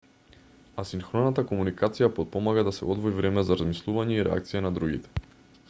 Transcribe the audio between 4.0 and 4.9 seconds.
и реакција на